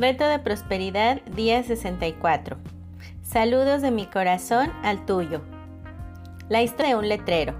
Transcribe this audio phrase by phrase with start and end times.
[0.00, 2.56] Reto de Prosperidad, día 64.
[3.22, 5.42] Saludos de mi corazón al tuyo.
[6.48, 7.54] La historia de un letrero.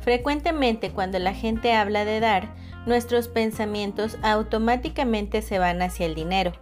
[0.00, 2.52] Frecuentemente cuando la gente habla de dar,
[2.86, 6.54] nuestros pensamientos automáticamente se van hacia el dinero.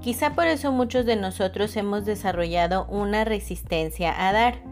[0.00, 4.62] Quizá por eso muchos de nosotros hemos desarrollado una resistencia a dar.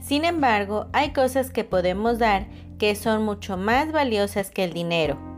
[0.00, 2.48] Sin embargo, hay cosas que podemos dar
[2.80, 5.35] que son mucho más valiosas que el dinero.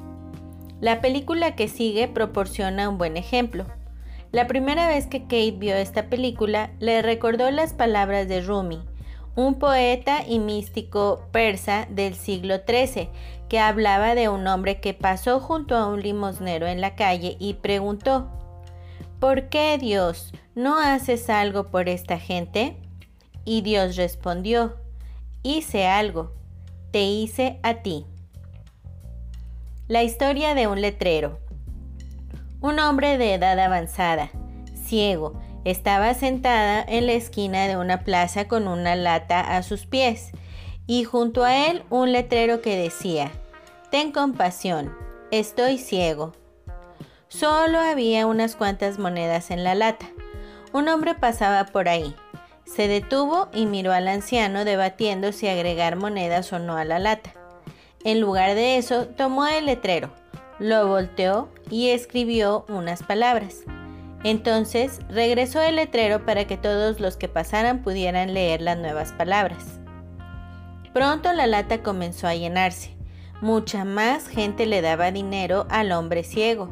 [0.80, 3.66] La película que sigue proporciona un buen ejemplo.
[4.30, 8.80] La primera vez que Kate vio esta película le recordó las palabras de Rumi,
[9.34, 13.08] un poeta y místico persa del siglo XIII,
[13.48, 17.54] que hablaba de un hombre que pasó junto a un limosnero en la calle y
[17.54, 18.28] preguntó,
[19.18, 22.76] ¿Por qué Dios no haces algo por esta gente?
[23.44, 24.76] Y Dios respondió,
[25.42, 26.34] hice algo,
[26.92, 28.06] te hice a ti.
[29.88, 31.38] La historia de un letrero.
[32.60, 34.28] Un hombre de edad avanzada,
[34.74, 40.32] ciego, estaba sentada en la esquina de una plaza con una lata a sus pies
[40.86, 43.32] y junto a él un letrero que decía,
[43.90, 44.94] Ten compasión,
[45.30, 46.34] estoy ciego.
[47.28, 50.04] Solo había unas cuantas monedas en la lata.
[50.74, 52.14] Un hombre pasaba por ahí.
[52.66, 57.32] Se detuvo y miró al anciano debatiendo si agregar monedas o no a la lata.
[58.04, 60.10] En lugar de eso, tomó el letrero,
[60.58, 63.64] lo volteó y escribió unas palabras.
[64.24, 69.78] Entonces regresó el letrero para que todos los que pasaran pudieran leer las nuevas palabras.
[70.92, 72.96] Pronto la lata comenzó a llenarse.
[73.40, 76.68] Mucha más gente le daba dinero al hombre ciego.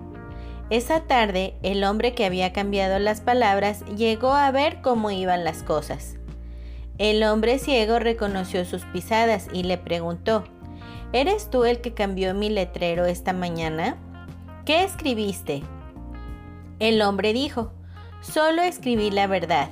[0.68, 5.62] Esa tarde, el hombre que había cambiado las palabras llegó a ver cómo iban las
[5.62, 6.16] cosas.
[6.98, 10.42] El hombre ciego reconoció sus pisadas y le preguntó,
[11.12, 13.96] ¿Eres tú el que cambió mi letrero esta mañana?
[14.64, 15.62] ¿Qué escribiste?
[16.80, 17.72] El hombre dijo,
[18.20, 19.70] solo escribí la verdad.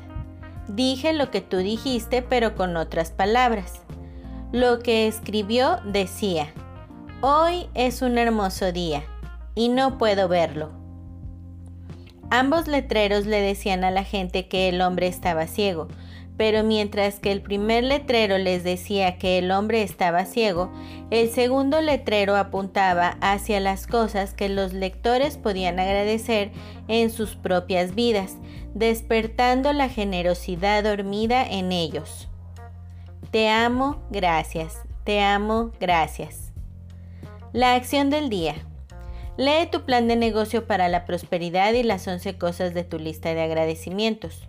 [0.68, 3.82] Dije lo que tú dijiste, pero con otras palabras.
[4.52, 6.46] Lo que escribió decía,
[7.20, 9.02] hoy es un hermoso día
[9.56, 10.70] y no puedo verlo.
[12.30, 15.88] Ambos letreros le decían a la gente que el hombre estaba ciego,
[16.36, 20.72] pero mientras que el primer letrero les decía que el hombre estaba ciego,
[21.10, 26.50] el segundo letrero apuntaba hacia las cosas que los lectores podían agradecer
[26.88, 28.36] en sus propias vidas,
[28.74, 32.28] despertando la generosidad dormida en ellos.
[33.30, 34.80] Te amo, gracias.
[35.04, 36.52] Te amo, gracias.
[37.52, 38.54] La acción del día.
[39.36, 43.34] Lee tu plan de negocio para la prosperidad y las 11 cosas de tu lista
[43.34, 44.48] de agradecimientos.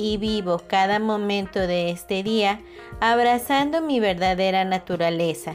[0.00, 2.60] y vivo cada momento de este día
[3.00, 5.54] abrazando mi verdadera naturaleza,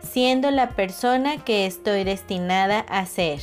[0.00, 3.40] siendo la persona que estoy destinada a ser.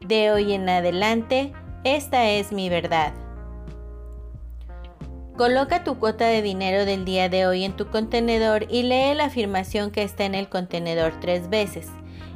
[0.00, 1.52] De hoy en adelante,
[1.82, 3.12] esta es mi verdad.
[5.36, 9.24] Coloca tu cuota de dinero del día de hoy en tu contenedor y lee la
[9.24, 11.88] afirmación que está en el contenedor tres veces.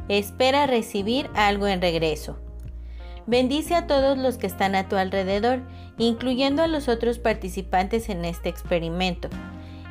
[0.09, 2.39] Espera recibir algo en regreso.
[3.27, 5.63] Bendice a todos los que están a tu alrededor,
[5.99, 9.29] incluyendo a los otros participantes en este experimento.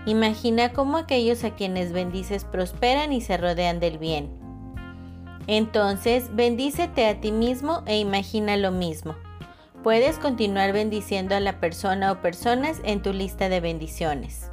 [0.06, 4.30] Imagina cómo aquellos a quienes bendices prosperan y se rodean del bien.
[5.48, 9.16] Entonces, bendícete a ti mismo e imagina lo mismo.
[9.84, 14.50] Puedes continuar bendiciendo a la persona o personas en tu lista de bendiciones.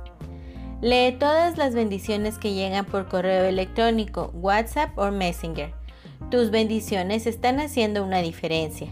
[0.81, 5.82] Lee todas las bendiciones que llegan por correo electrónico, WhatsApp o Messenger
[6.33, 8.89] tus bendiciones están haciendo una diferencia.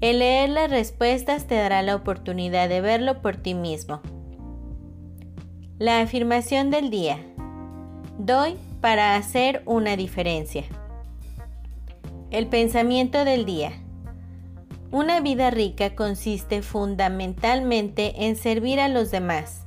[0.00, 4.00] El leer las respuestas te dará la oportunidad de verlo por ti mismo.
[5.78, 7.20] La afirmación del día.
[8.18, 10.64] Doy para hacer una diferencia.
[12.32, 13.80] El pensamiento del día.
[14.90, 19.66] Una vida rica consiste fundamentalmente en servir a los demás,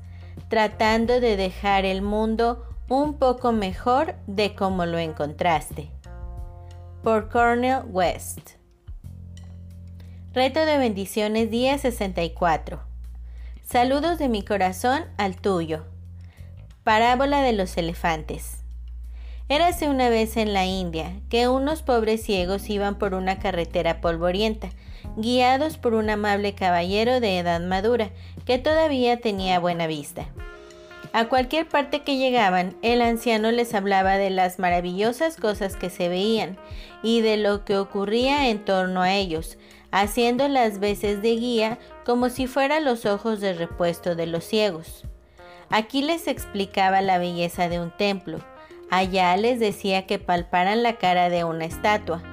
[0.49, 5.94] tratando de dejar el mundo un poco mejor de como lo encontraste
[7.05, 8.53] por Cornel West.
[10.33, 12.81] Reto de bendiciones día 64.
[13.63, 15.85] Saludos de mi corazón al tuyo.
[16.83, 18.63] Parábola de los elefantes.
[19.49, 24.71] Érase una vez en la India que unos pobres ciegos iban por una carretera polvorienta,
[25.15, 28.09] guiados por un amable caballero de edad madura,
[28.47, 30.25] que todavía tenía buena vista.
[31.15, 36.09] A cualquier parte que llegaban, el anciano les hablaba de las maravillosas cosas que se
[36.09, 36.57] veían
[37.03, 39.57] y de lo que ocurría en torno a ellos,
[39.91, 45.05] haciendo las veces de guía como si fueran los ojos de repuesto de los ciegos.
[45.69, 48.39] Aquí les explicaba la belleza de un templo,
[48.91, 52.23] allá les decía que palparan la cara de una estatua.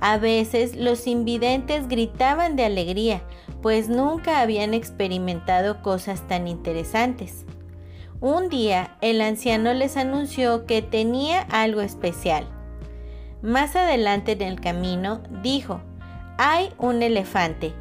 [0.00, 3.22] A veces los invidentes gritaban de alegría,
[3.62, 7.46] pues nunca habían experimentado cosas tan interesantes.
[8.20, 12.46] Un día el anciano les anunció que tenía algo especial.
[13.42, 15.82] Más adelante en el camino dijo,
[16.38, 17.74] hay un elefante,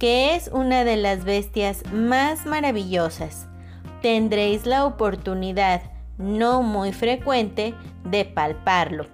[0.00, 3.46] que es una de las bestias más maravillosas.
[4.02, 5.82] Tendréis la oportunidad,
[6.18, 7.74] no muy frecuente,
[8.04, 9.06] de palparlo.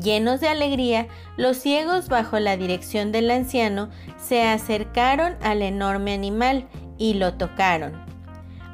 [0.00, 6.68] Llenos de alegría, los ciegos bajo la dirección del anciano se acercaron al enorme animal
[6.96, 8.01] y lo tocaron.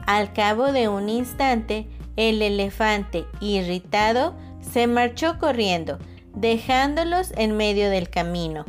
[0.09, 5.99] Al cabo de un instante, el elefante, irritado, se marchó corriendo,
[6.35, 8.65] dejándolos en medio del camino.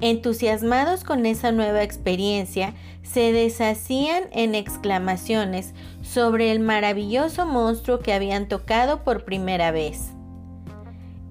[0.00, 2.72] Entusiasmados con esa nueva experiencia,
[3.02, 10.12] se deshacían en exclamaciones sobre el maravilloso monstruo que habían tocado por primera vez.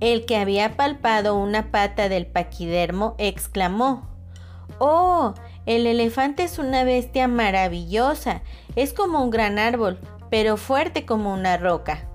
[0.01, 4.07] El que había palpado una pata del paquidermo exclamó,
[4.77, 5.33] ¡Oh!
[5.68, 8.42] El elefante es una bestia maravillosa,
[8.78, 10.00] es como un gran árbol,
[10.30, 12.08] pero fuerte como una roca.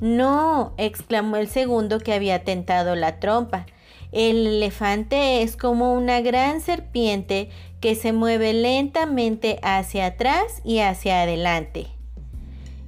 [0.00, 3.66] No, exclamó el segundo que había tentado la trompa.
[4.12, 7.50] El elefante es como una gran serpiente
[7.80, 11.88] que se mueve lentamente hacia atrás y hacia adelante.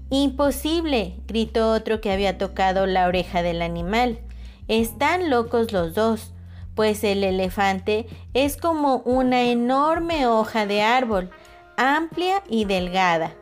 [0.09, 4.21] Imposible, gritó otro que había tocado la oreja del animal.
[4.69, 6.33] Están locos los dos
[6.77, 11.31] pues el elefante es como una enorme hoja de árbol,
[11.77, 13.33] amplia y delgada.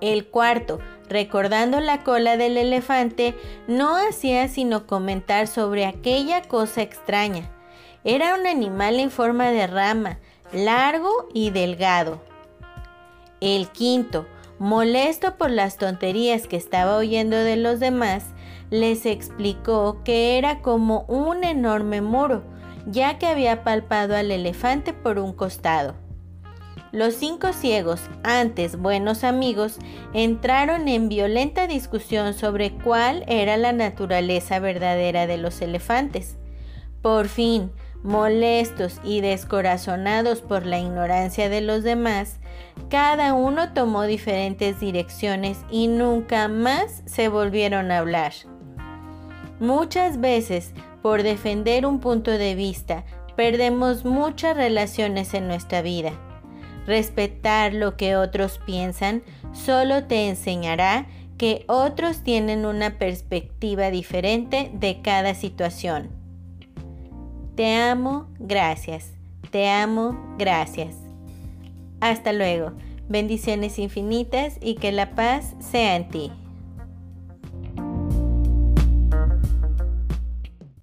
[0.00, 3.34] El cuarto, recordando la cola del elefante,
[3.66, 7.50] no hacía sino comentar sobre aquella cosa extraña.
[8.04, 10.18] Era un animal en forma de rama,
[10.52, 12.22] largo y delgado.
[13.40, 14.26] El quinto,
[14.58, 18.24] molesto por las tonterías que estaba oyendo de los demás,
[18.70, 22.44] les explicó que era como un enorme muro,
[22.86, 25.94] ya que había palpado al elefante por un costado.
[26.90, 29.78] Los cinco ciegos, antes buenos amigos,
[30.14, 36.38] entraron en violenta discusión sobre cuál era la naturaleza verdadera de los elefantes.
[37.02, 37.72] Por fin,
[38.02, 42.38] molestos y descorazonados por la ignorancia de los demás,
[42.88, 48.32] cada uno tomó diferentes direcciones y nunca más se volvieron a hablar.
[49.60, 50.72] Muchas veces,
[51.02, 53.04] por defender un punto de vista,
[53.36, 56.12] perdemos muchas relaciones en nuestra vida.
[56.86, 59.22] Respetar lo que otros piensan
[59.52, 61.06] solo te enseñará
[61.36, 66.10] que otros tienen una perspectiva diferente de cada situación.
[67.54, 69.12] Te amo, gracias.
[69.50, 70.94] Te amo, gracias.
[72.00, 72.72] Hasta luego.
[73.08, 76.32] Bendiciones infinitas y que la paz sea en ti.